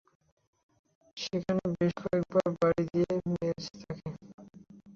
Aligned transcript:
সেখানে 1.17 1.63
বেশ 1.73 1.91
কয়েকবার 1.99 2.47
বাড়ি 2.57 2.83
দিয়ে 2.91 3.09
মেরেছে 3.29 3.73
তাকে। 3.81 4.09